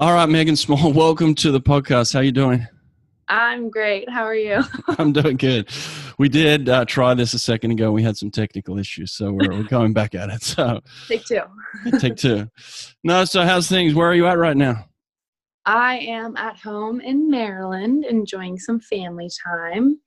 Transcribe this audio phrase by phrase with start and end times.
[0.00, 2.14] All right, Megan Small, welcome to the podcast.
[2.14, 2.66] How you doing?
[3.28, 4.08] I'm great.
[4.08, 4.62] How are you?
[4.98, 5.68] I'm doing good.
[6.16, 7.92] We did uh, try this a second ago.
[7.92, 10.42] We had some technical issues, so we're, we're going back at it.
[10.42, 11.42] So take two.
[11.98, 12.48] take two.
[13.04, 13.92] No, so how's things?
[13.92, 14.86] Where are you at right now?
[15.66, 20.00] I am at home in Maryland, enjoying some family time.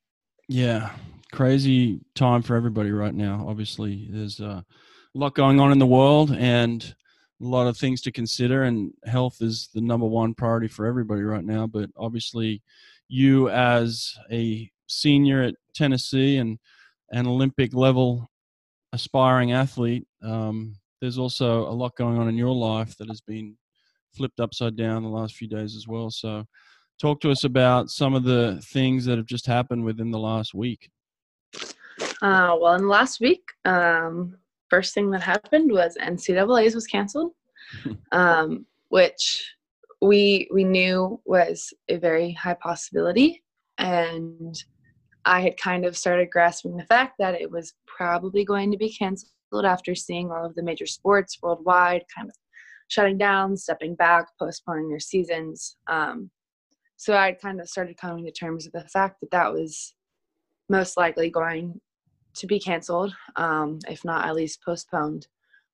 [0.49, 0.89] Yeah,
[1.31, 3.45] crazy time for everybody right now.
[3.47, 4.65] Obviously, there's uh, a
[5.13, 6.95] lot going on in the world and
[7.43, 11.21] a lot of things to consider, and health is the number one priority for everybody
[11.23, 11.67] right now.
[11.67, 12.61] But obviously,
[13.09, 16.57] you as a senior at Tennessee and
[17.11, 18.29] an Olympic level
[18.93, 23.57] aspiring athlete, um, there's also a lot going on in your life that has been
[24.15, 26.09] flipped upside down the last few days as well.
[26.09, 26.45] So,
[27.01, 30.53] talk to us about some of the things that have just happened within the last
[30.53, 30.89] week.
[32.21, 34.37] Uh, well, in the last week, um,
[34.73, 37.33] first thing that happened was NCAA's was canceled,
[38.11, 39.53] um, which
[40.01, 43.43] we we knew was a very high possibility.
[43.77, 44.55] And
[45.25, 48.91] i had kind of started grasping the fact that it was probably going to be
[49.01, 52.35] canceled after seeing all of the major sports worldwide kind of
[52.89, 55.77] shutting down stepping back postponing their seasons.
[55.87, 56.29] Um,
[56.97, 59.95] so i kind of started coming to terms with the fact that that was
[60.69, 61.79] most likely going
[62.35, 65.27] to be canceled um, if not at least postponed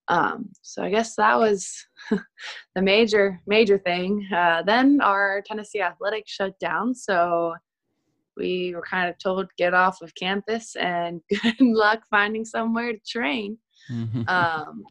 [0.09, 4.27] um, so I guess that was the major major thing.
[4.35, 7.53] Uh, then our Tennessee athletics shut down, so
[8.35, 12.99] we were kind of told get off of campus and good luck finding somewhere to
[13.07, 13.57] train.
[13.91, 14.23] Mm-hmm.
[14.27, 14.83] Um,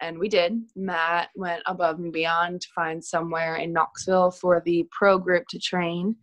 [0.00, 0.60] and we did.
[0.74, 5.58] Matt went above and beyond to find somewhere in Knoxville for the pro group to
[5.58, 6.16] train,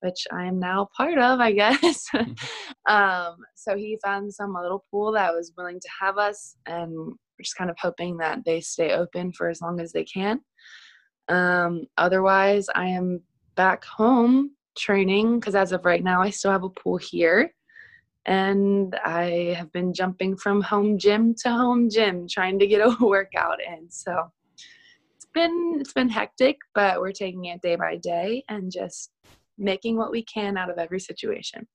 [0.00, 2.06] which I am now part of, I guess.
[2.18, 2.94] Mm-hmm.
[2.94, 7.42] um, so he found some little pool that was willing to have us, and we're
[7.42, 10.40] just kind of hoping that they stay open for as long as they can.
[11.28, 13.22] Um, otherwise, I am
[13.56, 17.52] back home training because as of right now, I still have a pool here.
[18.26, 22.96] And I have been jumping from home gym to home gym trying to get a
[23.00, 23.90] workout in.
[23.90, 24.30] So
[25.16, 29.10] it's been it's been hectic, but we're taking it day by day and just
[29.58, 31.66] making what we can out of every situation.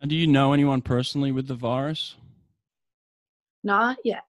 [0.00, 2.16] And do you know anyone personally with the virus?
[3.64, 4.22] Not yet.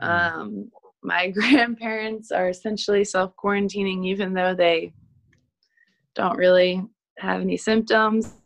[0.00, 0.08] Mm.
[0.08, 0.70] Um,
[1.02, 4.92] my grandparents are essentially self quarantining, even though they
[6.14, 6.82] don't really
[7.18, 8.32] have any symptoms.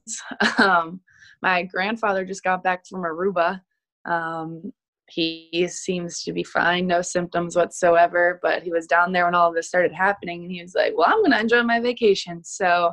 [0.59, 1.01] Um,
[1.43, 3.61] my grandfather just got back from Aruba.
[4.05, 4.73] Um,
[5.09, 8.41] he seems to be fine, no symptoms whatsoever.
[8.43, 10.95] But he was down there when all of this started happening, and he was like,
[10.97, 12.93] "Well, I'm going to enjoy my vacation." So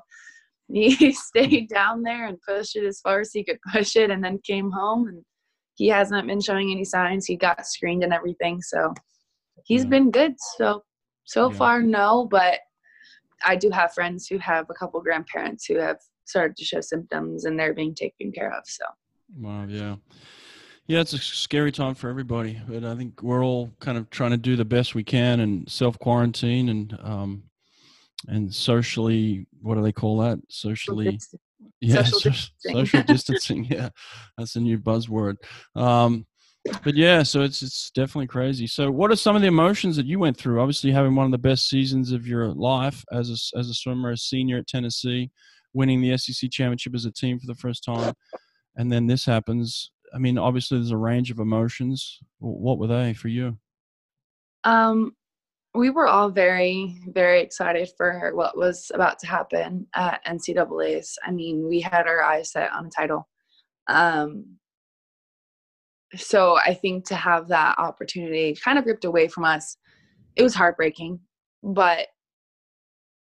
[0.72, 4.24] he stayed down there and pushed it as far as he could push it, and
[4.24, 5.24] then came home and
[5.76, 7.26] he hasn't been showing any signs.
[7.26, 8.94] He got screened and everything, so
[9.66, 9.90] he's yeah.
[9.90, 10.36] been good.
[10.58, 10.84] So
[11.26, 11.58] so yeah.
[11.58, 12.28] far, no.
[12.30, 12.60] But
[13.46, 17.46] I do have friends who have a couple grandparents who have started to show symptoms,
[17.46, 18.64] and they're being taken care of.
[18.66, 18.86] So
[19.38, 19.96] wow, yeah.
[20.88, 24.32] Yeah, it's a scary time for everybody, but I think we're all kind of trying
[24.32, 27.44] to do the best we can and self quarantine and um,
[28.28, 30.40] and socially, what do they call that?
[30.50, 31.20] Socially
[31.82, 32.74] yeah, social distancing.
[32.74, 33.66] social distancing.
[33.66, 33.90] Yeah,
[34.38, 35.36] that's a new buzzword.
[35.76, 36.26] Um,
[36.84, 38.68] but yeah, so it's it's definitely crazy.
[38.68, 40.60] So, what are some of the emotions that you went through?
[40.60, 44.12] Obviously, having one of the best seasons of your life as a as a swimmer,
[44.12, 45.32] a senior at Tennessee,
[45.74, 48.14] winning the SEC championship as a team for the first time,
[48.76, 49.92] and then this happens.
[50.14, 52.20] I mean, obviously, there's a range of emotions.
[52.40, 53.58] What were they for you?
[54.64, 55.16] Um,
[55.76, 61.18] we were all very, very excited for what was about to happen at NCAA's.
[61.24, 63.28] I mean, we had our eyes set on a title.
[63.88, 64.58] Um,
[66.16, 69.78] so I think to have that opportunity kind of ripped away from us,
[70.36, 71.20] it was heartbreaking.
[71.62, 72.08] But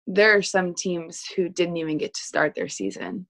[0.06, 3.26] there are some teams who didn't even get to start their season.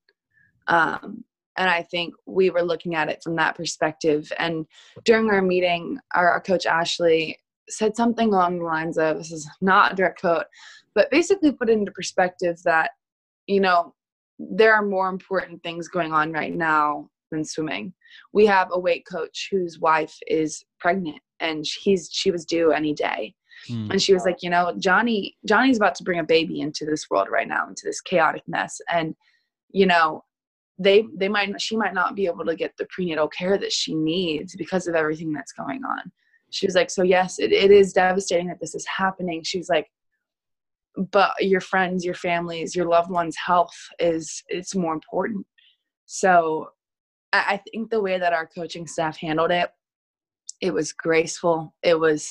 [0.68, 1.24] Um,
[1.56, 4.32] and I think we were looking at it from that perspective.
[4.38, 4.66] And
[5.06, 7.38] during our meeting, our, our coach Ashley
[7.70, 10.46] said something along the lines of this is not a direct quote,
[10.96, 12.92] but basically put into perspective that,
[13.46, 13.94] you know,
[14.40, 17.94] there are more important things going on right now than swimming.
[18.34, 22.94] We have a weight coach whose wife is pregnant and he's she was due any
[22.94, 23.34] day.
[23.70, 23.92] Mm.
[23.92, 27.10] And she was like, you know, Johnny Johnny's about to bring a baby into this
[27.10, 28.80] world right now, into this chaotic mess.
[28.92, 29.16] And,
[29.72, 30.24] you know,
[30.80, 33.96] they they might she might not be able to get the prenatal care that she
[33.96, 36.12] needs because of everything that's going on
[36.50, 39.44] she was like so yes it, it is devastating that this is happening.
[39.44, 39.90] She's like
[41.12, 45.46] but your friends your families your loved ones health is it's more important.
[46.06, 46.70] So
[47.34, 49.70] I, I think the way that our coaching staff handled it
[50.62, 52.30] it was graceful it was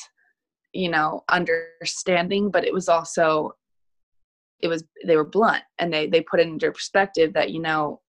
[0.73, 3.53] you know understanding but it was also
[4.61, 8.01] it was they were blunt and they they put it into perspective that you know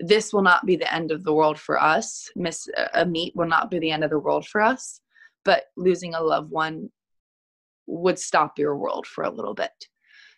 [0.00, 2.28] this will not be the end of the world for us.
[2.34, 5.00] Miss a meet will not be the end of the world for us
[5.44, 6.90] but losing a loved one
[7.86, 9.72] would stop your world for a little bit.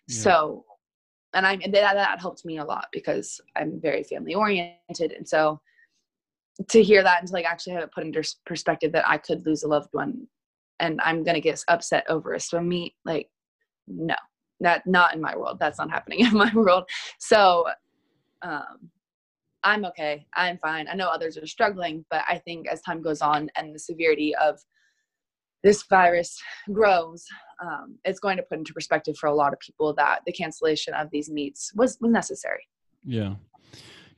[0.08, 0.22] Yeah.
[0.22, 0.64] so
[1.34, 5.12] and i and that, that helped me a lot because i'm very family oriented.
[5.12, 5.60] And so
[6.68, 9.46] to hear that and to like actually have it put into perspective that i could
[9.46, 10.26] lose a loved one
[10.80, 13.30] and i'm gonna get upset over a swim meet like
[13.86, 14.14] no
[14.60, 15.58] that not in my world.
[15.58, 16.84] That's not happening in my world.
[17.18, 17.66] So
[18.42, 18.90] um
[19.64, 23.20] i'm okay i'm fine i know others are struggling but i think as time goes
[23.20, 24.58] on and the severity of
[25.62, 26.40] this virus
[26.72, 27.24] grows
[27.64, 30.92] um, it's going to put into perspective for a lot of people that the cancellation
[30.94, 32.66] of these meets was, was necessary
[33.04, 33.34] yeah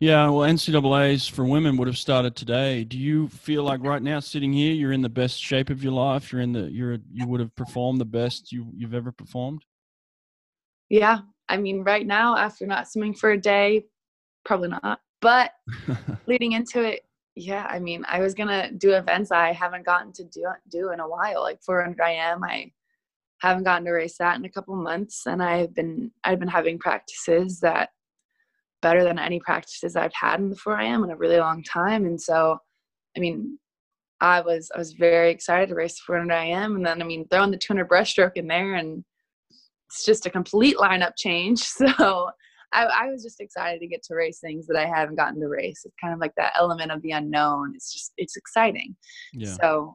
[0.00, 2.84] yeah, well, NCAA's for women would have started today.
[2.84, 5.92] Do you feel like right now, sitting here, you're in the best shape of your
[5.92, 6.32] life?
[6.32, 9.64] You're in the you're you would have performed the best you you've ever performed.
[10.88, 13.86] Yeah, I mean, right now, after not swimming for a day,
[14.44, 15.00] probably not.
[15.24, 15.52] But
[16.26, 20.24] leading into it, yeah, I mean, I was gonna do events I haven't gotten to
[20.24, 22.44] do do in a while, like 400 IM.
[22.44, 22.70] I
[23.38, 26.78] haven't gotten to race that in a couple months, and I've been I've been having
[26.78, 27.88] practices that
[28.82, 32.04] better than any practices I've had in the 4IM in a really long time.
[32.04, 32.58] And so,
[33.16, 33.58] I mean,
[34.20, 37.50] I was I was very excited to race 400 IM, and then I mean, throwing
[37.50, 39.02] the 200 breaststroke in there, and
[39.88, 41.62] it's just a complete lineup change.
[41.78, 42.28] So
[42.74, 45.48] I, I, was just excited to get to race things that I haven't gotten to
[45.48, 45.82] race.
[45.84, 47.72] It's kind of like that element of the unknown.
[47.74, 48.96] It's just it's exciting.
[49.32, 49.54] Yeah.
[49.60, 49.94] So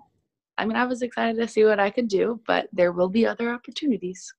[0.58, 3.28] I mean I was excited to see what I could do, but there will be
[3.28, 4.34] other opportunities.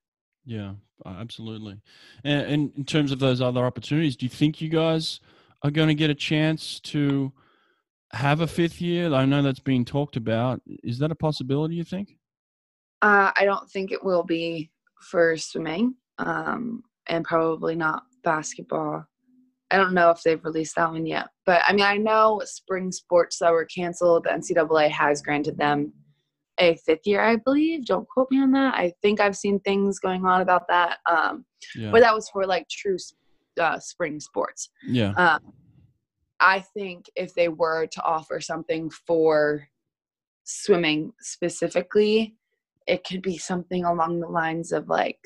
[0.45, 0.73] Yeah,
[1.07, 1.81] absolutely.
[2.25, 5.21] And, and in terms of those other opportunities, do you think you guys
[5.63, 7.33] are going to get a chance to
[8.13, 9.13] have a fifth year?
[9.13, 10.63] I know that's being talked about.
[10.83, 11.75] Is that a possibility?
[11.75, 12.17] You think?
[13.03, 14.71] Uh, I don't think it will be
[15.11, 19.05] for swimming um, and probably not basketball.
[19.70, 21.28] I don't know if they've released that one yet.
[21.46, 25.93] But I mean, I know spring sports that were canceled, the NCAA has granted them
[26.58, 27.87] a fifth year, I believe.
[27.87, 28.75] Don't quote me on that.
[28.75, 30.99] I think I've seen things going on about that.
[31.11, 31.44] Um,
[31.76, 31.90] yeah.
[31.90, 32.96] But that was for like true
[33.58, 34.70] uh, spring sports.
[34.87, 35.12] Yeah.
[35.12, 35.52] Um,
[36.40, 39.69] I think if they were to offer something for
[40.44, 42.34] swimming specifically,
[42.87, 45.19] it could be something along the lines of like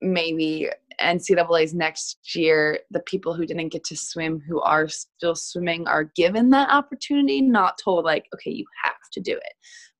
[0.00, 0.68] maybe
[1.00, 6.10] NCAA's next year, the people who didn't get to swim who are still swimming are
[6.16, 9.52] given that opportunity, not told like, okay, you have to do it.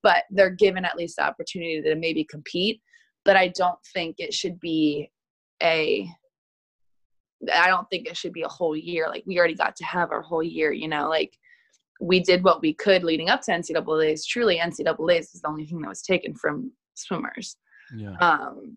[0.03, 2.81] But they're given at least the opportunity to maybe compete.
[3.25, 5.11] But I don't think it should be
[5.63, 6.09] a
[7.53, 9.09] I don't think it should be a whole year.
[9.09, 11.37] Like we already got to have our whole year, you know, like
[12.01, 14.27] we did what we could leading up to NCAA's.
[14.27, 17.57] Truly, NCAA's is the only thing that was taken from swimmers.
[17.97, 18.17] Yeah.
[18.21, 18.77] Um,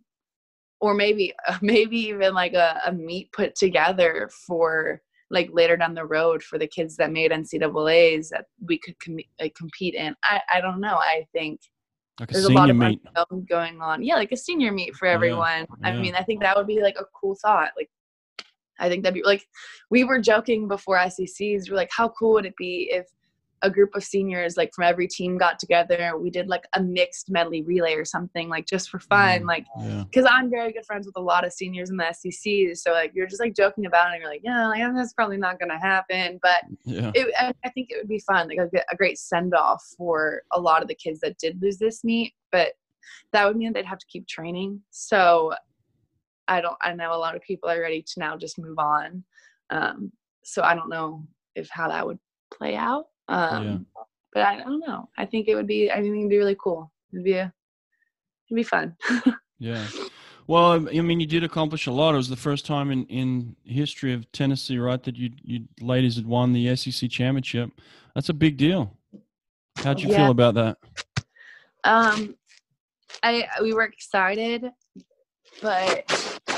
[0.86, 5.02] or maybe maybe even like a, a meet put together for
[5.32, 9.18] like later down the road for the kids that made NCAA's that we could com-
[9.42, 10.16] like, compete in.
[10.24, 10.96] I, I don't know.
[10.98, 11.60] I think
[12.20, 13.02] like there's a, lot of meet.
[13.50, 14.04] going on.
[14.04, 15.66] Yeah, like a senior meet for everyone.
[15.70, 15.88] Yeah, yeah.
[15.90, 17.72] I mean, I think that would be like a cool thought.
[17.76, 17.90] Like
[18.80, 19.44] I think that'd be like
[19.89, 21.70] we were joking before SECs.
[21.70, 23.08] We're like, how cool would it be if
[23.62, 27.30] a group of seniors like from every team got together we did like a mixed
[27.30, 29.66] medley relay or something like just for fun mm, like
[30.06, 30.32] because yeah.
[30.32, 33.28] i'm very good friends with a lot of seniors in the sec so like you're
[33.28, 36.40] just like joking about it and you're like yeah like, that's probably not gonna happen
[36.42, 37.12] but yeah.
[37.14, 37.34] it,
[37.64, 40.88] i think it would be fun like a, a great send-off for a lot of
[40.88, 42.74] the kids that did lose this meet but
[43.32, 45.54] that would mean they'd have to keep training so
[46.48, 49.24] I don't I know a lot of people are ready to now just move on.
[49.70, 50.12] Um,
[50.44, 52.20] so I don't know if how that would
[52.54, 53.06] play out.
[53.27, 53.77] Um, yeah.
[54.34, 55.10] but I, I, don't know.
[55.17, 56.91] I think it would be I think it'd be really cool.
[57.12, 57.53] It'd be a,
[58.50, 58.96] it'd be fun.
[59.60, 59.86] yeah.
[60.48, 62.13] Well, I mean, you did accomplish a lot.
[62.13, 66.17] It was the first time in, in history of Tennessee, right, that you you ladies
[66.17, 67.72] had won the SEC championship.
[68.13, 68.96] That's a big deal.
[69.77, 70.17] How'd you yeah.
[70.17, 70.77] feel about that?
[71.84, 72.36] Um,
[73.24, 74.70] I we were excited,
[75.62, 76.51] but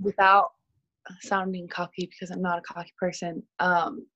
[0.00, 0.52] without
[1.20, 4.06] sounding cocky because I'm not a cocky person, um,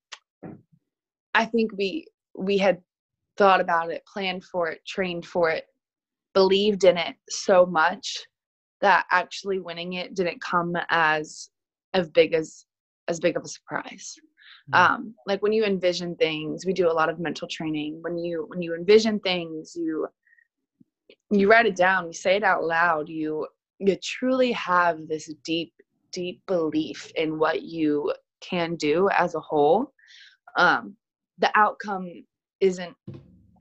[1.35, 2.07] I think we
[2.37, 2.79] we had
[3.37, 5.67] thought about it, planned for it, trained for it,
[6.35, 8.27] believed in it so much
[8.81, 11.51] that actually winning it didn't come as
[11.95, 12.65] as big as
[13.09, 14.17] as big of a surprise.
[14.73, 14.95] Mm-hmm.
[14.95, 17.99] Um, like when you envision things, we do a lot of mental training.
[18.03, 20.09] When you when you envision things, you
[21.31, 23.47] you write it down, you say it out loud, you
[23.79, 25.73] you truly have this deep
[26.13, 29.93] deep belief in what you can do as a whole
[30.57, 30.97] um,
[31.39, 32.25] the outcome
[32.61, 32.97] isn't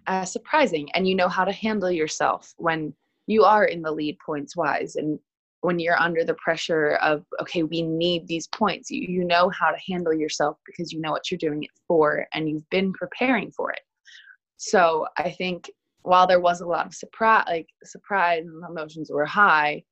[0.07, 2.93] as surprising and you know how to handle yourself when
[3.27, 5.19] you are in the lead points wise and
[5.61, 8.89] when you're under the pressure of okay we need these points.
[8.89, 12.25] You, you know how to handle yourself because you know what you're doing it for
[12.33, 13.81] and you've been preparing for it.
[14.57, 15.69] So i think
[16.03, 19.83] while there was a lot of surprise like surprise and emotions were high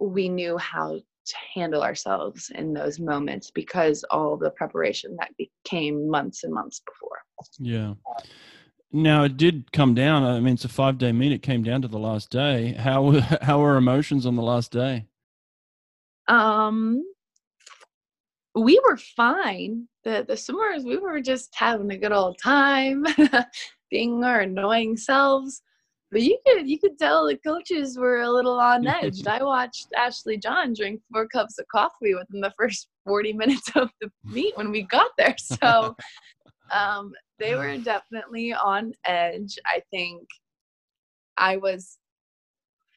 [0.00, 5.30] we knew how to handle ourselves in those moments because all the preparation that
[5.64, 7.18] came months and months before
[7.58, 7.94] yeah
[8.92, 10.22] now it did come down.
[10.22, 11.32] I mean, it's a five day meet.
[11.32, 12.74] It came down to the last day.
[12.74, 13.10] How
[13.42, 15.06] how were emotions on the last day?
[16.28, 17.02] Um,
[18.54, 19.88] we were fine.
[20.04, 23.06] The the swimmers, we were just having a good old time,
[23.90, 25.62] being our annoying selves.
[26.12, 29.26] But you could you could tell the coaches were a little on edge.
[29.26, 33.88] I watched Ashley John drink four cups of coffee within the first forty minutes of
[34.00, 35.34] the meet when we got there.
[35.62, 35.96] So
[36.70, 39.58] um, they were definitely on edge.
[39.66, 40.28] I think
[41.38, 41.98] I was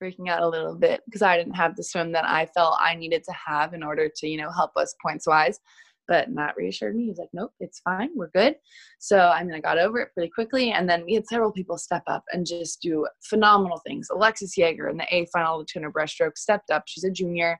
[0.01, 2.95] freaking out a little bit because I didn't have the swim that I felt I
[2.95, 5.59] needed to have in order to, you know, help us points wise.
[6.07, 7.03] But Matt reassured me.
[7.03, 8.09] He was like, nope, it's fine.
[8.15, 8.55] We're good.
[8.99, 10.71] So I mean, I got over it pretty quickly.
[10.71, 14.07] And then we had several people step up and just do phenomenal things.
[14.11, 16.83] Alexis Yager in the A final the 200 breaststroke stepped up.
[16.85, 17.57] She's a junior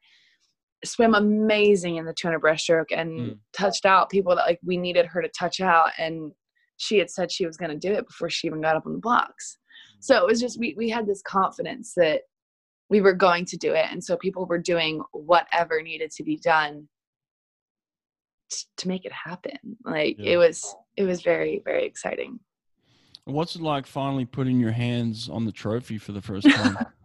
[0.84, 3.38] swim amazing in the 200 breaststroke and mm.
[3.54, 6.32] touched out people that like we needed her to touch out and
[6.78, 8.94] she had said she was going to do it before she even got up on
[8.94, 9.58] the blocks
[10.00, 12.22] so it was just we, we had this confidence that
[12.90, 16.38] we were going to do it and so people were doing whatever needed to be
[16.38, 16.88] done
[18.50, 20.34] t- to make it happen like yeah.
[20.34, 22.40] it was it was very very exciting
[23.26, 26.78] what's it like finally putting your hands on the trophy for the first time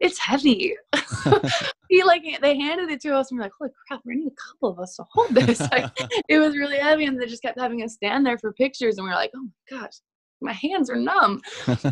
[0.00, 0.74] it's heavy.
[1.88, 4.52] he like they handed it to us and we're like, holy crap, we need a
[4.52, 5.60] couple of us to hold this.
[5.70, 5.90] Like
[6.28, 9.06] it was really heavy and they just kept having us stand there for pictures and
[9.06, 9.94] we are like, oh my gosh,
[10.40, 11.40] my hands are numb.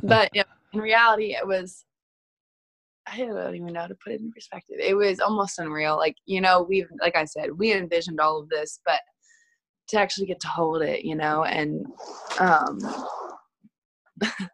[0.03, 1.85] but yeah, in reality it was
[3.07, 4.77] I don't even know how to put it in perspective.
[4.81, 5.97] It was almost unreal.
[5.97, 9.01] Like, you know, we've like I said, we envisioned all of this, but
[9.89, 11.87] to actually get to hold it, you know, and
[12.41, 12.79] um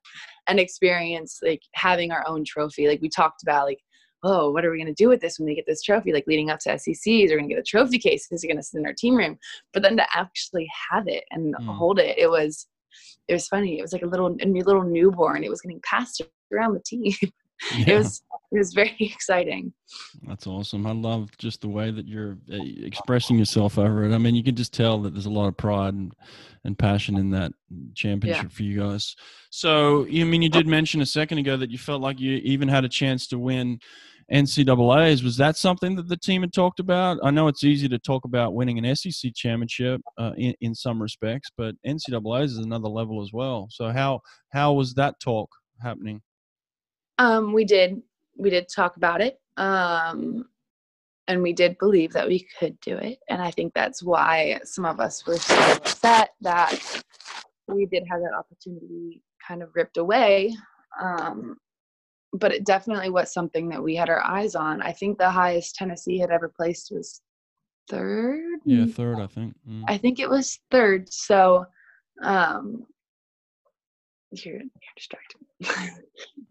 [0.48, 2.88] and experience like having our own trophy.
[2.88, 3.80] Like we talked about, like,
[4.22, 6.12] oh, what are we going to do with this when we get this trophy?
[6.12, 8.60] Like leading up to SECs, we're going to get a trophy case because you're going
[8.60, 9.38] to sit in our team room.
[9.72, 11.76] But then to actually have it and mm.
[11.76, 12.66] hold it, it was
[13.28, 13.78] it was funny.
[13.78, 15.44] It was like a little a little newborn.
[15.44, 16.20] It was getting passed
[16.52, 17.12] around the team.
[17.76, 17.94] Yeah.
[17.94, 19.72] It was it was very exciting.
[20.26, 20.86] That's awesome.
[20.86, 24.14] I love just the way that you're uh, expressing yourself over it.
[24.14, 26.12] I mean, you can just tell that there's a lot of pride and,
[26.64, 27.52] and passion in that
[27.94, 28.48] championship yeah.
[28.48, 29.16] for you guys.
[29.50, 32.68] So, I mean, you did mention a second ago that you felt like you even
[32.68, 33.78] had a chance to win
[34.30, 35.22] NCAA's.
[35.22, 37.18] Was that something that the team had talked about?
[37.22, 41.00] I know it's easy to talk about winning an SEC championship uh, in, in some
[41.00, 43.68] respects, but NCAA's is another level as well.
[43.70, 44.20] So, how
[44.52, 45.50] how was that talk
[45.82, 46.20] happening?
[47.18, 48.02] Um, we did
[48.36, 49.40] we did talk about it.
[49.56, 50.46] Um,
[51.28, 53.18] and we did believe that we could do it.
[53.28, 57.02] And I think that's why some of us were so upset that
[57.68, 60.54] we did have that opportunity kind of ripped away.
[61.00, 61.56] Um,
[62.32, 64.82] but it definitely was something that we had our eyes on.
[64.82, 67.20] I think the highest Tennessee had ever placed was
[67.88, 68.60] third.
[68.64, 69.54] Yeah, third, I think.
[69.68, 69.84] Mm.
[69.86, 71.12] I think it was third.
[71.12, 71.66] So,
[72.22, 72.86] um,
[74.32, 75.40] you're, you're distracted.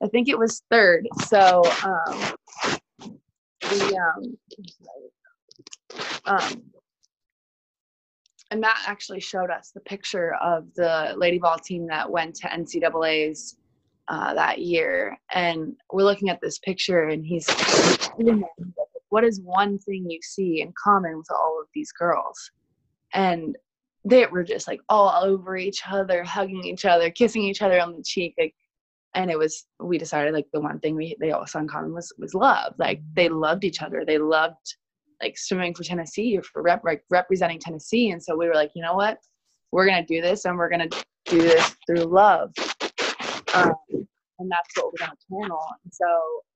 [0.02, 1.08] I think it was third.
[1.28, 2.34] So um,
[3.62, 4.38] the um,
[6.26, 6.64] um,
[8.52, 12.48] and Matt actually showed us the picture of the Lady Vol team that went to
[12.48, 13.58] NCAA's
[14.08, 17.48] uh, that year, and we're looking at this picture, and he's
[19.10, 22.52] what is one thing you see in common with all of these girls?
[23.14, 23.58] And
[24.04, 27.96] they were just like all over each other, hugging each other, kissing each other on
[27.96, 28.34] the cheek.
[28.38, 28.56] Like,
[29.14, 31.94] and it was we decided like the one thing we they all saw in common
[31.94, 32.74] was was love.
[32.78, 34.04] Like they loved each other.
[34.06, 34.76] They loved
[35.22, 38.10] like swimming for Tennessee or for rep, like representing Tennessee.
[38.10, 39.20] And so we were like, you know what,
[39.72, 40.90] we're gonna do this, and we're gonna
[41.26, 42.52] do this through love.
[43.54, 43.74] Um,
[44.42, 45.64] and that's what we're going to channel.
[45.84, 46.06] And so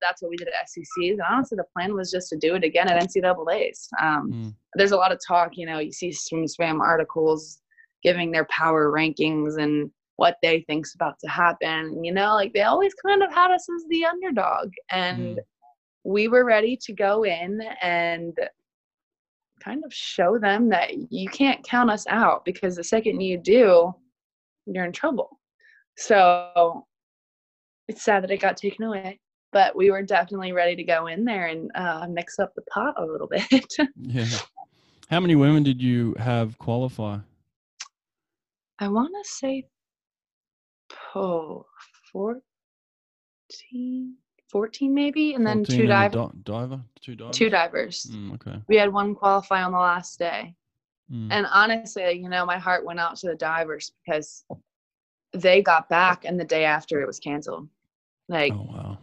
[0.01, 0.85] that's what we did at SECs.
[0.97, 3.87] And honestly, the plan was just to do it again at NCAA's.
[4.01, 4.55] Um, mm.
[4.73, 7.61] There's a lot of talk, you know, you see SwimSwam articles
[8.03, 12.03] giving their power rankings and what they think's about to happen.
[12.03, 15.39] You know, like they always kind of had us as the underdog, and mm.
[16.03, 18.33] we were ready to go in and
[19.63, 23.93] kind of show them that you can't count us out because the second you do,
[24.65, 25.39] you're in trouble.
[25.97, 26.85] So
[27.87, 29.19] it's sad that it got taken away
[29.51, 32.95] but we were definitely ready to go in there and uh, mix up the pot
[32.97, 34.25] a little bit yeah
[35.09, 37.17] how many women did you have qualify
[38.79, 39.63] i want to say
[41.15, 41.65] oh
[42.11, 42.41] 14
[44.55, 47.37] 14 maybe, and then two and a dive, di- diver, two divers.
[47.37, 48.07] two divers.
[48.11, 48.61] Mm, okay.
[48.69, 50.55] We had one qualify on the last day.
[51.11, 51.27] Mm.
[51.31, 54.45] And honestly, you know, my heart went out to the divers because
[55.33, 57.67] they got back and the day after it was canceled.
[58.29, 58.97] Like oh wow.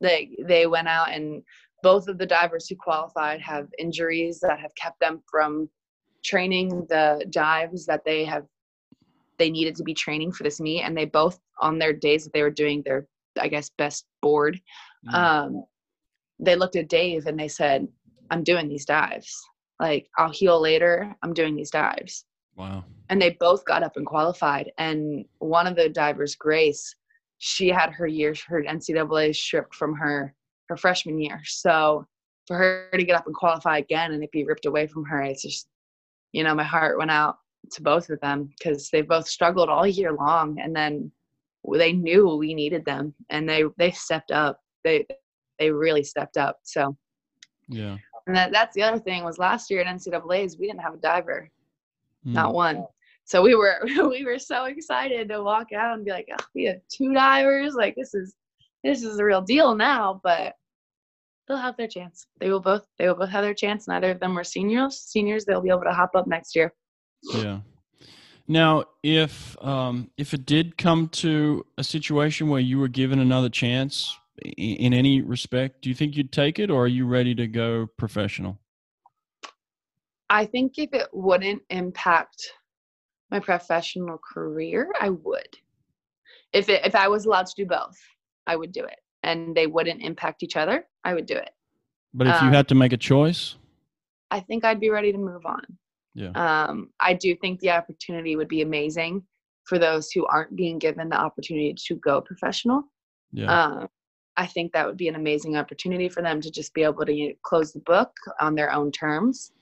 [0.00, 1.42] they they went out and
[1.82, 5.68] both of the divers who qualified have injuries that have kept them from
[6.24, 8.44] training the dives that they have
[9.38, 12.32] they needed to be training for this meet and they both on their days that
[12.32, 13.06] they were doing their
[13.40, 14.60] I guess best board
[15.08, 15.14] Mm.
[15.14, 15.64] um,
[16.38, 17.88] they looked at Dave and they said,
[18.30, 19.34] I'm doing these dives.
[19.78, 21.14] Like, I'll heal later.
[21.22, 22.24] I'm doing these dives.
[22.56, 22.84] wow.
[23.08, 24.70] And they both got up and qualified.
[24.78, 26.94] And one of the divers, Grace,
[27.42, 30.34] she had her year, her NCAA stripped from her
[30.68, 31.40] her freshman year.
[31.44, 32.06] So
[32.46, 35.20] for her to get up and qualify again and it be ripped away from her,
[35.22, 35.66] it's just,
[36.32, 37.38] you know, my heart went out
[37.72, 40.60] to both of them because they both struggled all year long.
[40.60, 41.10] And then
[41.76, 45.06] they knew we needed them and they they stepped up they
[45.58, 46.96] they really stepped up so
[47.68, 47.98] Yeah.
[48.26, 50.98] and that, that's the other thing was last year at ncaa's we didn't have a
[50.98, 51.50] diver
[52.26, 52.32] Mm.
[52.32, 52.84] not one
[53.30, 56.64] so we were we were so excited to walk out and be like oh, we
[56.64, 57.74] have two divers.
[57.74, 58.34] Like this is
[58.82, 60.54] this is a real deal now but
[61.46, 62.26] they'll have their chance.
[62.40, 63.86] They will both they will both have their chance.
[63.86, 64.98] Neither of them were seniors.
[64.98, 66.74] Seniors they'll be able to hop up next year.
[67.34, 67.60] Yeah.
[68.48, 73.48] Now, if um, if it did come to a situation where you were given another
[73.48, 77.46] chance in any respect, do you think you'd take it, or are you ready to
[77.46, 78.58] go professional?
[80.30, 82.52] I think if it wouldn't impact
[83.30, 85.56] my professional career, I would.
[86.52, 87.96] If it if I was allowed to do both,
[88.46, 88.98] I would do it.
[89.22, 91.50] And they wouldn't impact each other, I would do it.
[92.14, 93.56] But if you Um, had to make a choice,
[94.30, 95.64] I think I'd be ready to move on.
[96.14, 96.30] Yeah.
[96.30, 99.22] Um, I do think the opportunity would be amazing
[99.64, 102.82] for those who aren't being given the opportunity to go professional.
[103.32, 103.88] yeah, Um,
[104.36, 107.34] I think that would be an amazing opportunity for them to just be able to
[107.44, 109.52] close the book on their own terms.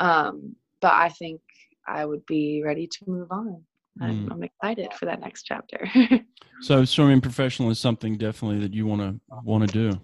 [0.00, 1.40] Um, but I think
[1.86, 3.62] I would be ready to move on.
[4.00, 4.32] I'm, Mm.
[4.32, 5.86] I'm excited for that next chapter.
[6.62, 10.00] so swimming professional is something definitely that you want to want to do.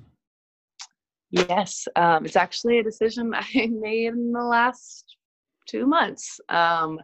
[1.30, 5.16] yes, um, it's actually a decision I made in the last
[5.66, 6.38] two months.
[6.48, 7.00] Um,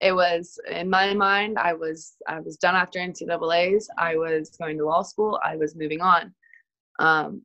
[0.00, 1.58] it was in my mind.
[1.58, 3.88] I was I was done after NCAA's.
[3.98, 5.38] I was going to law school.
[5.44, 6.34] I was moving on.
[6.98, 7.42] Um,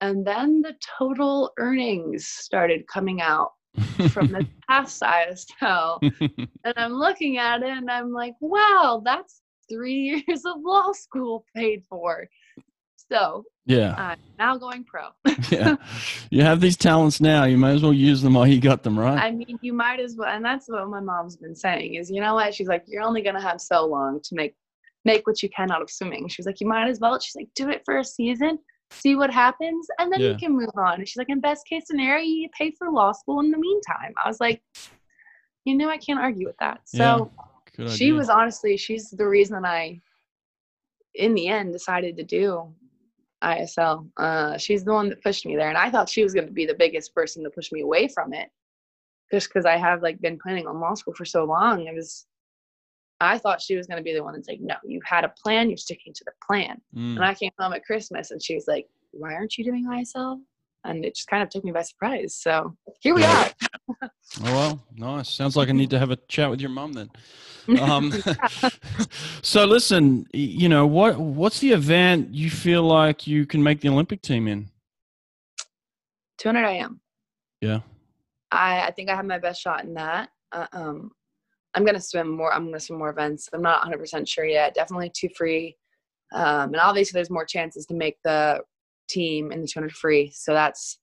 [0.00, 3.52] and then the total earnings started coming out
[4.10, 5.98] from the past ISL.
[6.64, 11.44] And I'm looking at it and I'm like, wow, that's three years of law school
[11.54, 12.28] paid for.
[13.10, 15.08] So yeah, I'm now going pro.
[15.50, 15.76] yeah.
[16.30, 17.44] You have these talents now.
[17.44, 19.18] You might as well use them while you got them, right?
[19.18, 22.20] I mean, you might as well, and that's what my mom's been saying is, you
[22.20, 22.52] know what?
[22.52, 24.56] She's like, you're only gonna have so long to make
[25.04, 26.26] make what you can out of swimming.
[26.26, 27.18] She's like, you might as well.
[27.20, 28.58] She's like, do it for a season,
[28.90, 30.30] see what happens, and then Yeah.
[30.30, 30.94] you can move on.
[30.94, 34.14] And she's like, in best case scenario, you pay for law school in the meantime.
[34.22, 34.62] I was like,
[35.64, 36.80] you know, I can't argue with that.
[36.88, 37.30] So
[37.76, 40.00] Good she was honestly, she's the reason I,
[41.14, 42.72] in the end, decided to do
[43.42, 44.08] ISL.
[44.16, 46.52] Uh, she's the one that pushed me there, and I thought she was going to
[46.52, 48.48] be the biggest person to push me away from it,
[49.32, 51.86] just because I have like been planning on law school for so long.
[51.86, 52.26] It was,
[53.20, 55.32] I thought she was going to be the one that's like, no, you had a
[55.42, 56.80] plan, you're sticking to the plan.
[56.94, 57.16] Mm.
[57.16, 60.38] And I came home at Christmas, and she was like, why aren't you doing ISL?
[60.84, 62.34] And it just kind of took me by surprise.
[62.34, 63.50] So here we Yeah.
[64.00, 64.10] are.
[64.44, 65.30] Oh well, nice.
[65.32, 67.10] Sounds like I need to have a chat with your mom then.
[67.80, 68.12] Um,
[69.42, 71.18] so listen, you know what?
[71.18, 74.68] What's the event you feel like you can make the Olympic team in?
[76.38, 77.00] 200 IM.
[77.60, 77.80] Yeah.
[78.52, 80.28] I, I think I have my best shot in that.
[80.52, 81.10] Uh, um,
[81.76, 82.52] I'm gonna swim more.
[82.52, 83.48] I'm gonna swim more events.
[83.52, 84.74] I'm not 100 percent sure yet.
[84.74, 85.76] Definitely two free,
[86.32, 88.60] um, and obviously there's more chances to make the
[89.08, 90.32] team in the 200 free.
[90.34, 90.98] So that's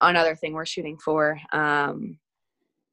[0.00, 1.40] another thing we're shooting for.
[1.52, 2.18] Um,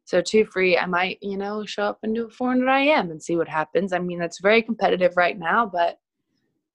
[0.06, 3.22] so two free, I might you know show up and do a 400 IM and
[3.22, 3.92] see what happens.
[3.94, 6.00] I mean that's very competitive right now, but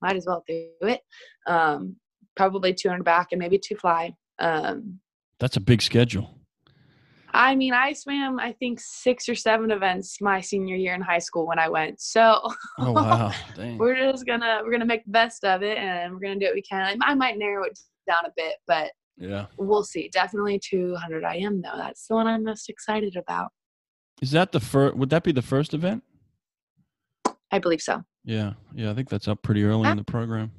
[0.02, 1.00] might as well do it.
[1.46, 1.96] Um,
[2.36, 4.14] probably 200 back and maybe two fly.
[4.38, 5.00] Um,
[5.40, 6.35] That's a big schedule.
[7.36, 11.18] I mean, I swam, I think, six or seven events my senior year in high
[11.18, 12.00] school when I went.
[12.00, 12.40] So
[12.78, 13.78] Oh wow, dang.
[13.78, 16.54] we're just gonna we're gonna make the best of it, and we're gonna do what
[16.54, 16.98] we can.
[17.02, 19.46] I, I might narrow it down a bit, but Yeah.
[19.58, 20.08] we'll see.
[20.12, 21.76] Definitely 200 IM though.
[21.76, 23.50] That's the one I'm most excited about.
[24.22, 24.96] Is that the first?
[24.96, 26.02] Would that be the first event?
[27.52, 28.02] I believe so.
[28.24, 28.54] Yeah.
[28.74, 28.90] Yeah.
[28.90, 29.94] I think that's up pretty early in ah.
[29.94, 30.52] the program.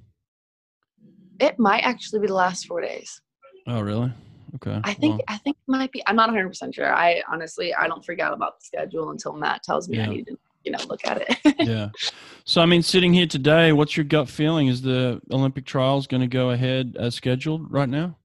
[1.40, 3.20] It might actually be the last four days.
[3.68, 4.12] Oh really?
[4.56, 4.80] Okay.
[4.84, 6.02] I think well, I think it might be.
[6.08, 6.94] I'm not 100 percent sure.
[6.94, 10.28] I honestly I don't freak out about the schedule until Matt tells me I need
[10.28, 11.56] to you know look at it.
[11.60, 11.90] yeah.
[12.46, 14.68] So I mean, sitting here today, what's your gut feeling?
[14.68, 18.16] Is the Olympic trials going to go ahead as scheduled right now?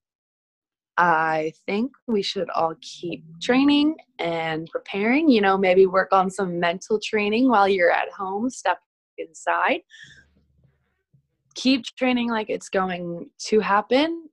[0.96, 5.28] I think we should all keep training and preparing.
[5.28, 8.48] You know, maybe work on some mental training while you're at home.
[8.48, 8.78] Step
[9.18, 9.80] inside.
[11.56, 14.28] Keep training like it's going to happen,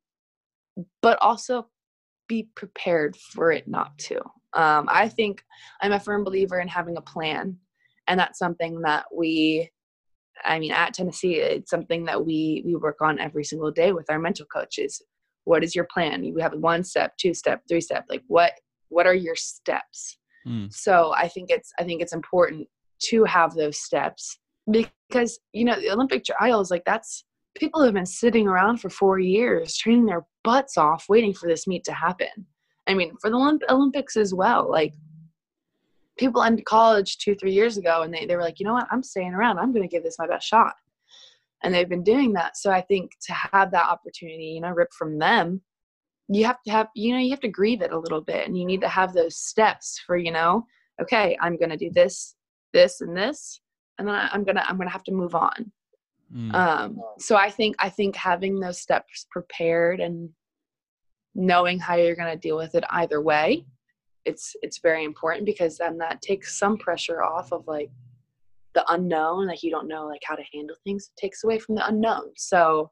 [1.01, 1.67] but also
[2.29, 4.19] be prepared for it not to.
[4.53, 5.43] Um, I think
[5.81, 7.57] I'm a firm believer in having a plan,
[8.07, 9.69] and that's something that we,
[10.45, 14.09] I mean, at Tennessee, it's something that we we work on every single day with
[14.09, 15.01] our mental coaches.
[15.43, 16.23] What is your plan?
[16.23, 18.05] You have one step, two step, three step.
[18.09, 18.53] Like what
[18.87, 20.17] what are your steps?
[20.47, 20.73] Mm.
[20.73, 22.67] So I think it's I think it's important
[23.09, 24.39] to have those steps
[24.69, 29.19] because you know the Olympic trials like that's people have been sitting around for four
[29.19, 32.45] years training their butts off waiting for this meet to happen.
[32.87, 34.93] I mean for the Olymp- olympics as well like
[36.17, 38.87] people ended college two three years ago and they, they were like you know what?
[38.91, 39.59] I'm staying around.
[39.59, 40.73] I'm going to give this my best shot.
[41.63, 42.57] And they've been doing that.
[42.57, 45.61] So i think to have that opportunity you know rip from them
[46.29, 48.57] you have to have you know you have to grieve it a little bit and
[48.57, 50.65] you need to have those steps for you know
[51.01, 52.35] okay i'm going to do this
[52.71, 53.59] this and this
[53.97, 55.71] and then I, am gonna i'm gonna have to move on
[56.33, 56.53] mm.
[56.53, 60.29] um so i think i think having those steps prepared and
[61.35, 63.65] knowing how you're gonna deal with it either way
[64.25, 67.89] it's it's very important because then that takes some pressure off of like
[68.73, 71.75] the unknown like you don't know like how to handle things it takes away from
[71.75, 72.91] the unknown so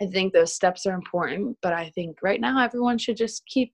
[0.00, 3.72] i think those steps are important but i think right now everyone should just keep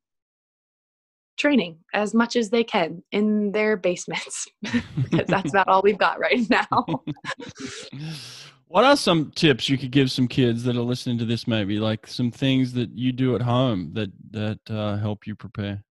[1.40, 6.20] training as much as they can in their basements because that's about all we've got
[6.20, 6.84] right now.
[8.70, 11.80] what are some tips you could give some kids that are listening to this maybe?
[11.80, 15.82] Like some things that you do at home that that uh, help you prepare?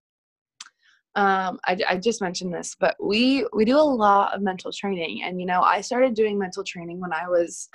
[1.14, 5.22] Um, I, I just mentioned this but we we do a lot of mental training.
[5.24, 7.68] And you know i started doing mental training when i was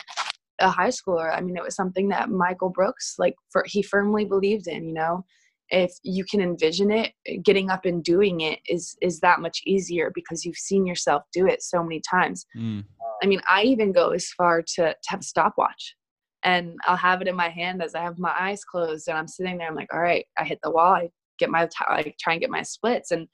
[0.59, 1.31] a high schooler.
[1.31, 4.93] I mean it was something that michael brooks like for he firmly believed in you
[4.93, 5.23] know
[5.69, 10.11] if you can envision it getting up and doing it is is that much easier
[10.13, 12.45] because you've seen yourself do it so many times.
[12.57, 12.83] Mm.
[13.23, 15.95] i mean i even go as far to, to have a stopwatch
[16.43, 19.27] and i'll have it in my hand as i have my eyes closed and i'm
[19.27, 22.33] sitting there i'm like all right i hit the wall i get my i try
[22.33, 23.11] and get my splits.
[23.11, 23.27] And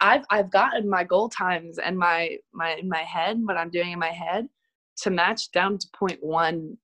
[0.00, 3.92] i've i've gotten my goal times and my my in my head what i'm doing
[3.92, 4.48] in my head
[4.96, 6.76] to match down to 0.1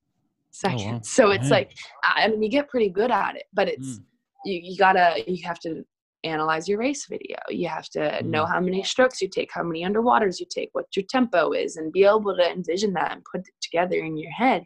[0.50, 1.00] seconds oh, wow.
[1.02, 1.72] so it's like
[2.04, 4.02] i mean you get pretty good at it but it's mm
[4.46, 5.84] you, you gotta you have to
[6.24, 7.36] analyze your race video.
[7.48, 8.24] You have to mm.
[8.24, 11.76] know how many strokes you take how many underwaters you take what your tempo is
[11.76, 14.64] and be able to envision that and put it together in your head.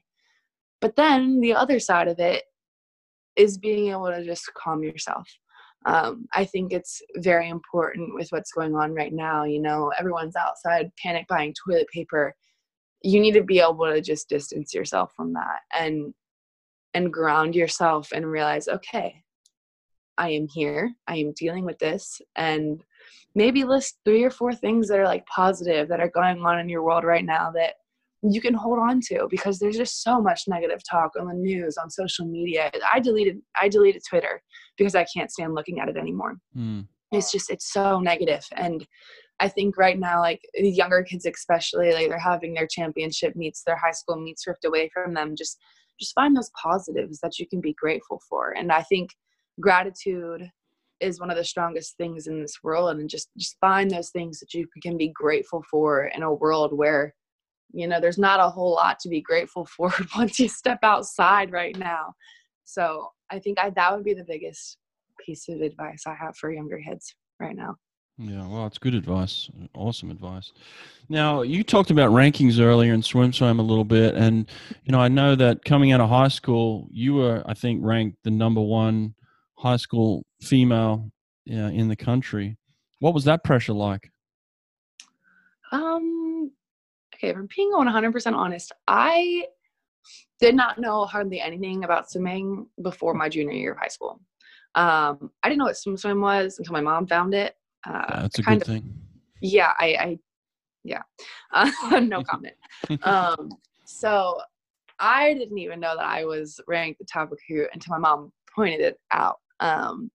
[0.81, 2.45] But then the other side of it
[3.37, 5.29] is being able to just calm yourself.
[5.87, 10.37] Um, i think it's very important with what's going on right now you know everyone's
[10.37, 12.35] outside panic buying toilet paper.
[13.03, 16.13] You need to be able to just distance yourself from that and
[16.93, 19.23] and ground yourself and realize okay
[20.21, 22.85] I am here, I am dealing with this, and
[23.35, 26.69] maybe list three or four things that are like positive that are going on in
[26.69, 27.75] your world right now that
[28.23, 31.79] you can hold on to because there's just so much negative talk on the news
[31.79, 32.71] on social media.
[32.93, 34.43] I deleted i deleted twitter
[34.77, 36.37] because i can't stand looking at it anymore.
[36.55, 36.87] Mm.
[37.13, 38.87] it's just it's so negative and
[39.39, 43.63] i think right now like the younger kids especially like they're having their championship meets
[43.63, 45.35] their high school meets ripped away from them.
[45.35, 45.59] Just
[45.99, 49.11] just find those positives that you can be grateful for and i think
[49.59, 50.51] gratitude
[51.01, 54.39] is one of the strongest things in this world and just just find those things
[54.39, 57.15] that you can be grateful for in a world where
[57.73, 61.53] you know there's not a whole lot to be grateful for once you step outside
[61.53, 62.15] right now.
[62.65, 64.77] So i think I, that would be the biggest
[65.25, 67.77] piece of advice i have for younger kids right now.
[68.19, 70.53] Yeah well it's good advice awesome advice.
[71.09, 74.49] Now you talked about rankings earlier in SwimSwam a little bit and
[74.85, 78.19] you know i know that coming out of high school you were i think ranked
[78.23, 79.15] the number one
[79.61, 81.11] high school female
[81.51, 82.57] uh, in the country.
[83.01, 84.11] What was that pressure like?
[85.73, 86.51] Um,
[87.15, 89.45] okay, if I'm being 100% honest, I
[90.41, 94.21] did not know hardly anything about swimming before my junior year of high school.
[94.75, 97.55] Um, I didn't know what SwimSwam was until my mom found it.
[97.87, 98.95] Uh, That's a good of, thing.
[99.41, 100.19] Yeah, I, I
[100.85, 101.03] yeah,
[101.53, 102.55] uh, no comment.
[103.03, 103.51] um,
[103.85, 104.41] so
[104.99, 108.81] I didn't even know that I was ranked the top recruit until my mom pointed
[108.81, 109.40] it out.
[109.61, 110.11] Um,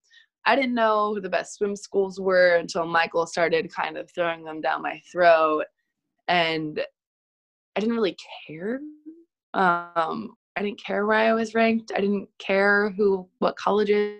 [0.45, 4.43] I didn't know who the best swim schools were until Michael started kind of throwing
[4.43, 5.65] them down my throat.
[6.27, 6.79] And
[7.75, 8.79] I didn't really care.
[9.53, 11.91] Um, I didn't care where I was ranked.
[11.95, 14.19] I didn't care who, what colleges,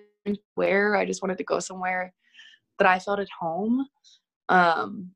[0.55, 0.95] where.
[0.95, 2.13] I just wanted to go somewhere
[2.79, 3.87] that I felt at home.
[4.49, 5.11] Um,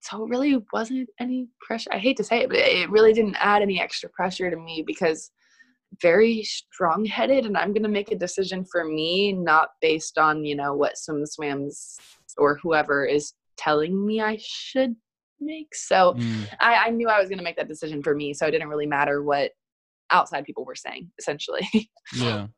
[0.00, 1.90] so it really wasn't any pressure.
[1.92, 4.84] I hate to say it, but it really didn't add any extra pressure to me
[4.86, 5.30] because
[6.00, 10.44] very strong headed and I'm going to make a decision for me, not based on,
[10.44, 11.96] you know, what some swams
[12.36, 14.94] or whoever is telling me I should
[15.40, 15.74] make.
[15.74, 16.48] So mm.
[16.60, 18.34] I, I knew I was going to make that decision for me.
[18.34, 19.52] So it didn't really matter what
[20.10, 21.68] outside people were saying, essentially.
[22.16, 22.48] yeah.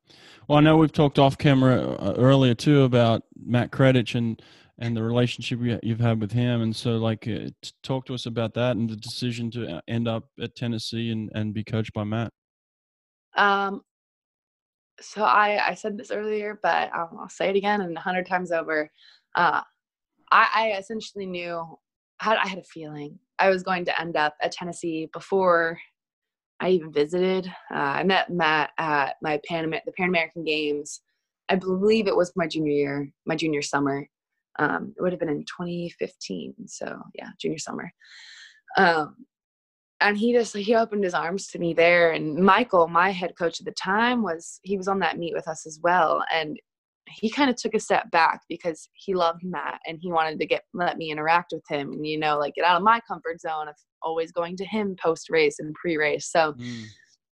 [0.48, 4.40] Well, I know we've talked off camera uh, earlier too about Matt Kredich and
[4.78, 6.60] and the relationship you've had with him.
[6.60, 7.48] And so, like, uh,
[7.82, 11.30] talk to us about that and the decision to uh, end up at Tennessee and,
[11.34, 12.30] and be coached by Matt.
[13.36, 13.82] Um,
[15.00, 18.26] so I, I said this earlier, but I'll, I'll say it again and a hundred
[18.26, 18.90] times over.
[19.34, 19.60] Uh,
[20.32, 21.78] I, I essentially knew
[22.18, 25.78] had I had a feeling I was going to end up at Tennessee before
[26.60, 27.46] I even visited.
[27.70, 31.02] Uh, I met Matt at my Pan the Pan American Games.
[31.48, 34.08] I believe it was my junior year, my junior summer.
[34.58, 37.92] Um, it would have been in 2015, so yeah, junior summer.
[38.78, 39.16] Um,
[40.00, 42.12] and he just he opened his arms to me there.
[42.12, 45.48] And Michael, my head coach at the time, was he was on that meet with
[45.48, 46.58] us as well, and
[47.08, 50.46] he kind of took a step back because he loved Matt and he wanted to
[50.46, 53.40] get let me interact with him and you know like get out of my comfort
[53.40, 56.30] zone of always going to him post race and pre race.
[56.30, 56.84] So mm.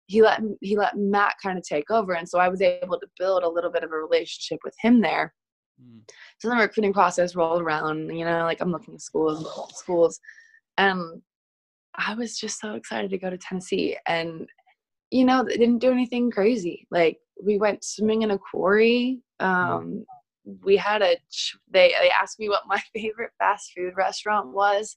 [0.08, 3.08] he let he let Matt kind of take over, and so I was able to
[3.20, 5.34] build a little bit of a relationship with him there.
[5.82, 6.02] Mm.
[6.40, 8.10] So the recruiting process rolled around.
[8.18, 10.20] You know, like I'm looking at schools, schools,
[10.78, 11.22] and
[11.98, 13.98] I was just so excited to go to Tennessee.
[14.08, 14.48] And
[15.10, 16.86] you know, they didn't do anything crazy.
[16.92, 19.22] Like we went swimming in a quarry.
[19.40, 20.06] Um,
[20.64, 21.18] we had a
[21.70, 24.96] they they asked me what my favorite fast food restaurant was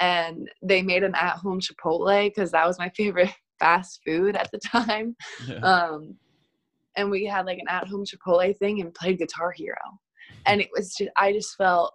[0.00, 4.58] and they made an at-home chipotle because that was my favorite fast food at the
[4.58, 5.14] time
[5.46, 5.58] yeah.
[5.58, 6.16] um,
[6.96, 9.76] and we had like an at-home chipotle thing and played guitar hero
[10.46, 11.94] and it was just i just felt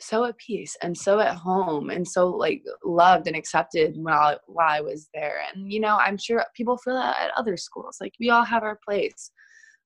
[0.00, 4.68] so at peace and so at home and so like loved and accepted while while
[4.68, 5.40] I was there.
[5.54, 7.98] And you know, I'm sure people feel that at other schools.
[8.00, 9.30] Like we all have our place.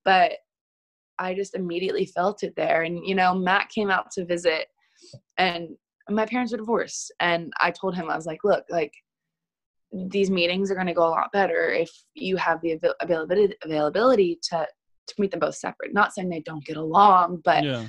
[0.05, 0.33] But
[1.19, 2.83] I just immediately felt it there.
[2.83, 4.67] And you know, Matt came out to visit
[5.37, 5.69] and
[6.09, 8.93] my parents were divorced and I told him I was like, look, like
[9.93, 14.39] these meetings are going to go a lot better if you have the availability availability
[14.51, 14.67] to
[15.07, 15.95] to meet them both separate.
[15.95, 17.87] Not saying they don't get along, but yeah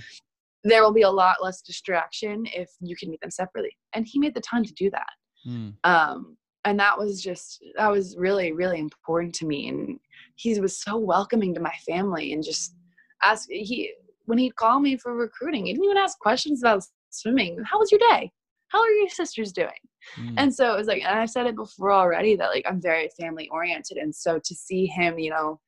[0.64, 3.76] there will be a lot less distraction if you can meet them separately.
[3.94, 5.08] And he made the time to do that.
[5.48, 5.74] Mm.
[5.84, 10.00] Um, and that was just that was really really important to me and
[10.36, 12.76] he was so welcoming to my family and just
[13.24, 13.92] ask he
[14.26, 17.92] when he'd call me for recruiting he didn't even ask questions about swimming how was
[17.92, 18.32] your day
[18.68, 19.70] how are your sisters doing
[20.18, 20.34] mm.
[20.38, 23.10] and so it was like and I've said it before already that like i'm very
[23.20, 25.60] family oriented and so to see him you know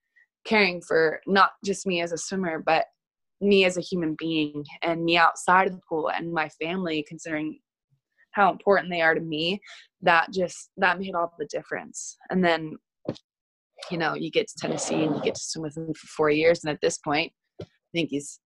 [0.45, 2.85] caring for not just me as a swimmer but
[3.41, 7.59] me as a human being and me outside of the pool and my family considering
[8.31, 9.59] how important they are to me
[10.01, 12.17] that just that made all the difference.
[12.29, 12.75] And then
[13.89, 16.29] you know you get to tennessee and you get to swim with him for four
[16.29, 16.63] years.
[16.63, 18.39] And at this point i think he's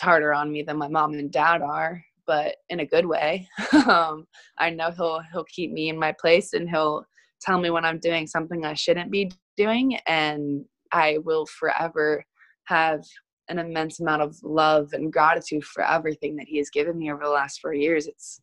[0.00, 3.46] harder on me than my mom and dad are but in a good way.
[3.86, 4.26] Um,
[4.58, 7.04] i know he'll he'll keep me in my place and he'll
[7.42, 9.98] tell me when i'm doing something i shouldn't be doing.
[10.06, 12.24] And i will forever
[12.66, 13.04] have
[13.48, 17.24] an immense amount of love and gratitude for everything that he has given me over
[17.24, 18.06] the last four years.
[18.06, 18.40] It's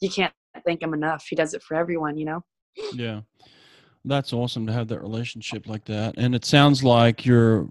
[0.00, 0.32] you can't
[0.64, 1.26] thank him enough.
[1.28, 2.44] He does it for everyone, you know.
[2.92, 3.22] Yeah,
[4.04, 6.14] that's awesome to have that relationship like that.
[6.18, 7.68] And it sounds like you're,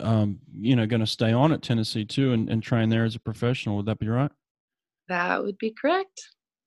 [0.00, 3.14] um, you know, going to stay on at Tennessee too and, and train there as
[3.14, 3.76] a professional.
[3.76, 4.30] Would that be right?
[5.08, 6.20] That would be correct.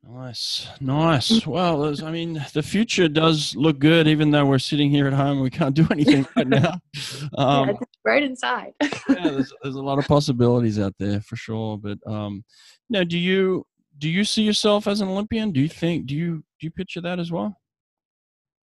[0.03, 1.45] Nice, nice.
[1.45, 5.33] Well, I mean, the future does look good, even though we're sitting here at home
[5.33, 6.79] and we can't do anything right now.
[7.37, 8.73] Um, yeah, right inside.
[8.81, 11.77] yeah, there's, there's, a lot of possibilities out there for sure.
[11.77, 12.43] But um,
[12.89, 13.65] now, do you
[13.99, 15.51] do you see yourself as an Olympian?
[15.51, 17.55] Do you think do you do you picture that as well?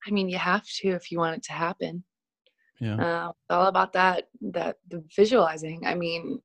[0.07, 2.05] I mean, you have to if you want it to happen.
[2.81, 5.83] Yeah, uh, it's all about that that the visualizing.
[5.87, 6.41] I mean,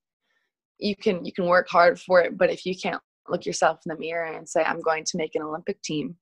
[0.80, 3.90] you can you can work hard for it, but if you can't look yourself in
[3.90, 6.16] the mirror and say, I'm going to make an Olympic team.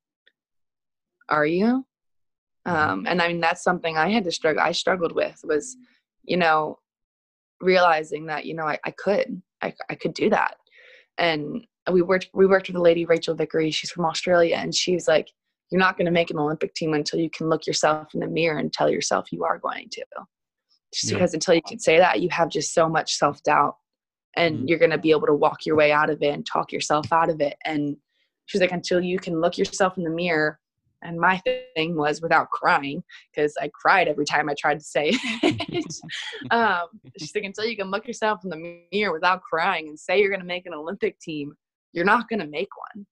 [1.30, 1.86] Are you?
[2.68, 2.90] Mm-hmm.
[2.90, 4.62] Um, and I mean, that's something I had to struggle.
[4.62, 5.76] I struggled with was,
[6.24, 6.80] you know,
[7.62, 10.56] realizing that, you know, I, I could, I, I could do that.
[11.18, 13.72] And we worked, we worked with a lady, Rachel Vickery.
[13.72, 14.58] She's from Australia.
[14.58, 15.30] And she was like,
[15.70, 18.28] you're not going to make an Olympic team until you can look yourself in the
[18.28, 20.06] mirror and tell yourself you are going to.
[20.94, 21.18] Just yeah.
[21.18, 23.76] because until you can say that, you have just so much self doubt
[24.38, 24.68] and mm-hmm.
[24.68, 27.12] you're going to be able to walk your way out of it and talk yourself
[27.12, 27.98] out of it and
[28.46, 30.60] she's like until you can look yourself in the mirror
[31.04, 31.38] and my
[31.76, 35.96] thing was without crying because i cried every time i tried to say it
[36.52, 36.88] um,
[37.20, 40.30] she's like until you can look yourself in the mirror without crying and say you're
[40.30, 41.54] going to make an olympic team
[41.98, 43.06] you're not going to make one.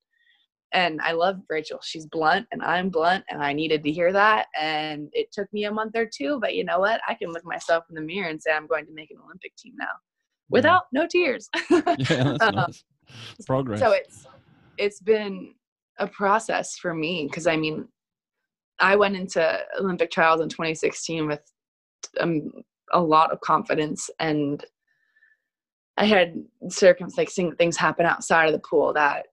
[0.72, 1.80] And I love Rachel.
[1.82, 4.48] She's blunt and I'm blunt and I needed to hear that.
[4.60, 7.02] And it took me a month or two, but you know what?
[7.08, 9.56] I can look myself in the mirror and say, I'm going to make an Olympic
[9.56, 9.88] team now
[10.50, 11.50] without no tears.
[11.70, 12.84] yeah, that's um, nice.
[13.46, 13.80] Progress.
[13.80, 14.26] So it's,
[14.78, 15.54] it's been
[16.00, 17.88] a process for me because I mean,
[18.80, 21.42] I went into Olympic trials in 2016 with
[22.20, 22.52] um,
[22.92, 24.64] a lot of confidence and
[25.98, 29.28] I had circumstances things happen outside of the pool that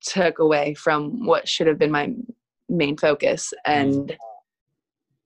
[0.00, 2.14] took away from what should have been my
[2.68, 4.16] main focus and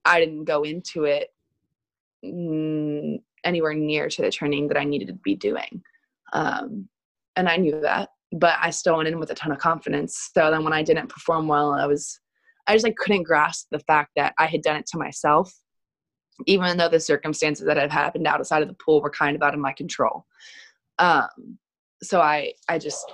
[0.03, 1.29] I didn't go into it
[3.43, 5.81] anywhere near to the training that I needed to be doing.
[6.33, 6.87] Um,
[7.35, 10.29] and I knew that, but I still went in with a ton of confidence.
[10.33, 12.19] So then when I didn't perform well, I was,
[12.67, 15.53] I just like couldn't grasp the fact that I had done it to myself
[16.47, 19.53] even though the circumstances that had happened outside of the pool were kind of out
[19.53, 20.25] of my control.
[20.99, 21.57] Um,
[22.01, 23.11] so I, I just,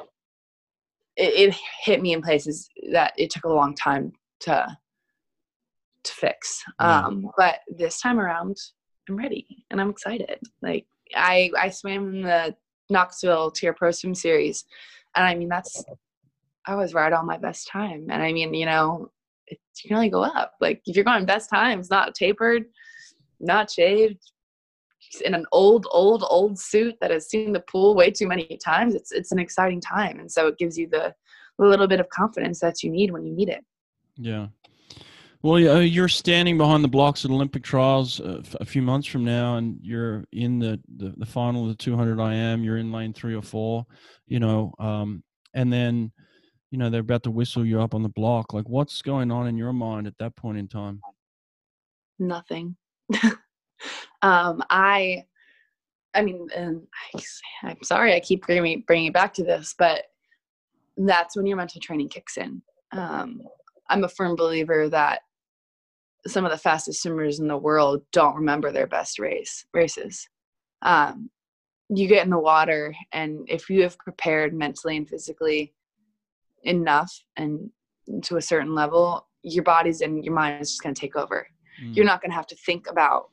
[1.15, 4.77] it, it, hit me in places that it took a long time to,
[6.03, 6.63] to fix.
[6.79, 8.57] Um, but this time around,
[9.07, 10.39] I'm ready and I'm excited.
[10.61, 12.55] Like I, I swam in the
[12.89, 14.65] Knoxville TYR Pro Swim Series,
[15.15, 15.83] and I mean that's,
[16.65, 18.07] I was right on my best time.
[18.09, 19.11] And I mean, you know,
[19.47, 20.53] it, you can only go up.
[20.59, 22.65] Like if you're going best times, not tapered,
[23.39, 24.19] not shaved,
[25.23, 28.95] in an old, old, old suit that has seen the pool way too many times,
[28.95, 31.13] it's it's an exciting time, and so it gives you the,
[31.57, 33.63] the little bit of confidence that you need when you need it.
[34.17, 34.47] Yeah.
[35.43, 39.57] Well, you're standing behind the blocks at Olympic trials uh, a few months from now,
[39.57, 42.63] and you're in the, the, the final of the 200 IM.
[42.63, 43.85] You're in lane three or four,
[44.25, 45.23] you know, um,
[45.53, 46.11] and then,
[46.71, 48.53] you know, they're about to whistle you up on the block.
[48.53, 51.01] Like, what's going on in your mind at that point in time?
[52.17, 52.75] Nothing.
[54.23, 55.23] um, I,
[56.15, 56.81] I mean, and
[57.63, 60.05] I, am sorry I keep bringing bringing it back to this, but
[60.97, 62.61] that's when your mental training kicks in.
[62.91, 63.41] Um,
[63.89, 65.21] I'm a firm believer that
[66.27, 70.27] some of the fastest swimmers in the world don't remember their best race races.
[70.81, 71.29] Um,
[71.89, 75.73] you get in the water, and if you have prepared mentally and physically
[76.63, 77.69] enough and
[78.23, 81.47] to a certain level, your body's and your mind is just going to take over
[81.81, 81.95] mm.
[81.95, 83.29] you're not going to have to think about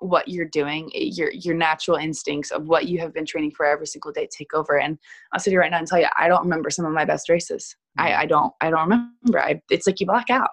[0.00, 3.86] what you're doing your your natural instincts of what you have been training for every
[3.86, 4.98] single day take over and
[5.32, 7.28] i'll sit here right now and tell you i don't remember some of my best
[7.28, 8.02] races mm.
[8.04, 10.50] I, I don't i don't remember I, it's like you black out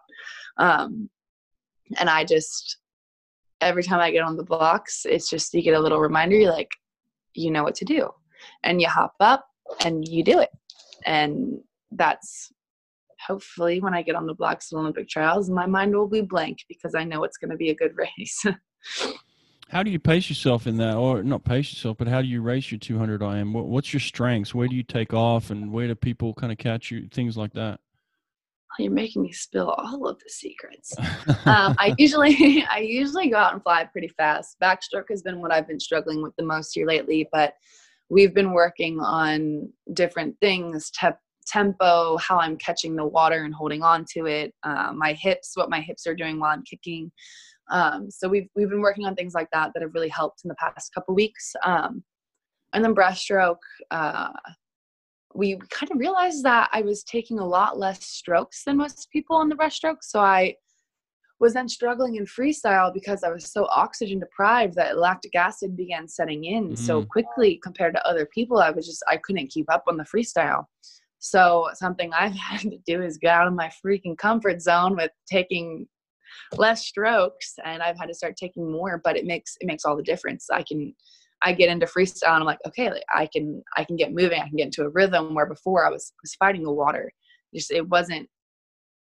[0.58, 1.10] um,
[1.98, 2.78] and i just
[3.62, 6.52] every time i get on the blocks it's just you get a little reminder you're
[6.52, 6.72] like
[7.34, 8.10] you know what to do
[8.64, 9.46] and you hop up
[9.84, 10.50] and you do it
[11.06, 11.60] and
[11.92, 12.52] that's
[13.26, 16.60] hopefully when I get on the blocks of Olympic trials, my mind will be blank
[16.68, 18.46] because I know it's going to be a good race.
[19.70, 22.42] how do you pace yourself in that, or not pace yourself, but how do you
[22.42, 23.54] race your 200 IM?
[23.54, 24.56] What's your strengths?
[24.56, 27.08] Where do you take off, and where do people kind of catch you?
[27.12, 27.80] Things like that.
[28.80, 30.96] You're making me spill all of the secrets.
[31.46, 34.58] um, I usually, I usually go out and fly pretty fast.
[34.62, 37.54] Backstroke has been what I've been struggling with the most here lately, but
[38.10, 40.92] we've been working on different things
[41.50, 45.70] tempo, how I'm catching the water and holding on to it, uh, my hips, what
[45.70, 47.12] my hips are doing while I'm kicking.
[47.72, 50.50] Um, so we've we've been working on things like that that have really helped in
[50.50, 51.54] the past couple weeks.
[51.64, 52.04] Um,
[52.74, 53.58] and then breaststroke,
[53.92, 54.30] uh,
[55.34, 59.36] we kind of realized that I was taking a lot less strokes than most people
[59.36, 60.02] on the breaststroke.
[60.02, 60.56] So I
[61.40, 66.08] was then struggling in freestyle because I was so oxygen deprived that lactic acid began
[66.08, 66.76] setting in mm-hmm.
[66.76, 68.58] so quickly compared to other people.
[68.58, 70.66] I was just I couldn't keep up on the freestyle.
[71.20, 75.12] So something I've had to do is get out of my freaking comfort zone with
[75.32, 75.88] taking
[76.58, 79.96] less strokes and I've had to start taking more, but it makes it makes all
[79.96, 80.48] the difference.
[80.52, 80.94] I can
[81.42, 84.40] I get into freestyle and I'm like, okay, like I can I can get moving,
[84.40, 87.12] I can get into a rhythm where before I was was fighting the water.
[87.54, 88.28] Just it wasn't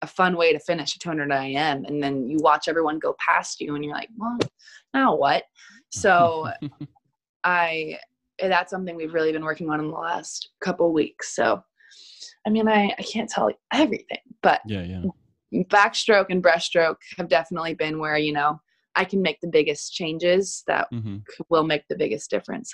[0.01, 3.59] a fun way to finish a 200 IM and then you watch everyone go past
[3.59, 4.37] you and you're like, well,
[4.93, 5.43] now what?
[5.89, 6.49] So
[7.43, 7.97] I
[8.41, 11.35] that's something we've really been working on in the last couple weeks.
[11.35, 11.61] So
[12.45, 15.63] I mean, I, I can't tell everything, but yeah, yeah.
[15.65, 18.61] Backstroke and breaststroke have definitely been where, you know,
[18.95, 21.17] I can make the biggest changes that mm-hmm.
[21.49, 22.73] will make the biggest difference.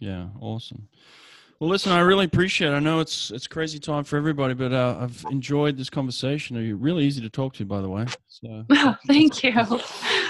[0.00, 0.88] Yeah, awesome.
[1.60, 2.74] Well, listen, I really appreciate it.
[2.74, 6.56] I know it's it's crazy time for everybody, but uh, I've enjoyed this conversation.
[6.64, 8.06] You're really easy to talk to, by the way.
[8.28, 8.64] So
[9.08, 9.52] thank you.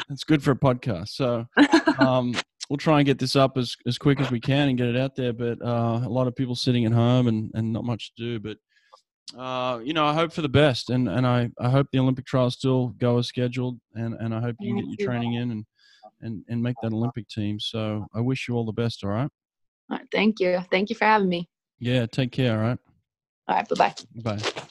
[0.09, 1.09] It's good for a podcast.
[1.09, 1.47] So
[1.99, 2.35] um,
[2.71, 4.97] we'll try and get this up as, as quick as we can and get it
[4.97, 5.35] out there.
[5.35, 8.41] But uh, a lot of people sitting at home and, and not much to do.
[8.41, 8.57] But
[9.37, 12.27] uh, you know, I hope for the best, and and I, I hope the Olympic
[12.27, 15.51] trials still go as scheduled, and and I hope you can get your training in
[15.51, 15.67] and
[16.21, 17.61] and and make that Olympic team.
[17.61, 19.05] So I wish you all the best.
[19.05, 19.31] All right.
[19.91, 20.07] All right.
[20.13, 20.61] Thank you.
[20.71, 21.49] Thank you for having me.
[21.79, 22.07] Yeah.
[22.07, 22.57] Take care.
[22.57, 22.79] All right.
[23.49, 23.69] All right.
[23.69, 24.37] Bye bye.
[24.37, 24.63] Bye.